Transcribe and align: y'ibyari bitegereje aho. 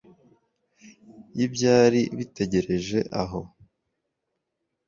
y'ibyari 1.37 2.01
bitegereje 2.17 2.99
aho. 3.21 3.41